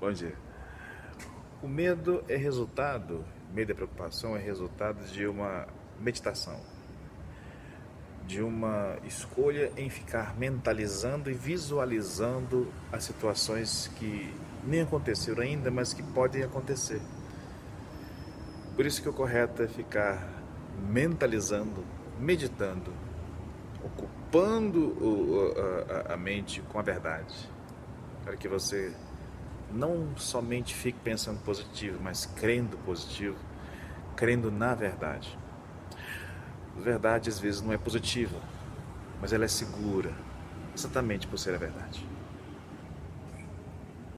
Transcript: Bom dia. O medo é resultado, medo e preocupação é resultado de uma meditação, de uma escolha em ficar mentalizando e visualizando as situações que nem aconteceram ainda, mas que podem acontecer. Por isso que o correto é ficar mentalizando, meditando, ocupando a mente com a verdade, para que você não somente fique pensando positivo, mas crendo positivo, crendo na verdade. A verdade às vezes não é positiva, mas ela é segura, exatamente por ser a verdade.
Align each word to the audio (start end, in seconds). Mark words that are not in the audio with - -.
Bom 0.00 0.12
dia. 0.12 0.32
O 1.60 1.66
medo 1.66 2.22
é 2.28 2.36
resultado, 2.36 3.24
medo 3.52 3.72
e 3.72 3.74
preocupação 3.74 4.36
é 4.36 4.38
resultado 4.38 5.04
de 5.06 5.26
uma 5.26 5.66
meditação, 5.98 6.60
de 8.24 8.40
uma 8.40 8.96
escolha 9.02 9.72
em 9.76 9.90
ficar 9.90 10.38
mentalizando 10.38 11.28
e 11.28 11.34
visualizando 11.34 12.72
as 12.92 13.02
situações 13.02 13.90
que 13.96 14.32
nem 14.62 14.82
aconteceram 14.82 15.42
ainda, 15.42 15.68
mas 15.68 15.92
que 15.92 16.02
podem 16.04 16.44
acontecer. 16.44 17.00
Por 18.76 18.86
isso 18.86 19.02
que 19.02 19.08
o 19.08 19.12
correto 19.12 19.64
é 19.64 19.66
ficar 19.66 20.28
mentalizando, 20.88 21.84
meditando, 22.20 22.92
ocupando 23.82 24.96
a 26.08 26.16
mente 26.16 26.62
com 26.62 26.78
a 26.78 26.82
verdade, 26.82 27.50
para 28.22 28.36
que 28.36 28.46
você 28.46 28.94
não 29.72 30.16
somente 30.16 30.74
fique 30.74 30.98
pensando 31.00 31.40
positivo, 31.40 31.98
mas 32.02 32.26
crendo 32.26 32.76
positivo, 32.78 33.36
crendo 34.16 34.50
na 34.50 34.74
verdade. 34.74 35.36
A 36.76 36.80
verdade 36.80 37.28
às 37.28 37.38
vezes 37.38 37.60
não 37.60 37.72
é 37.72 37.78
positiva, 37.78 38.38
mas 39.20 39.32
ela 39.32 39.44
é 39.44 39.48
segura, 39.48 40.12
exatamente 40.74 41.26
por 41.26 41.38
ser 41.38 41.54
a 41.54 41.58
verdade. 41.58 42.06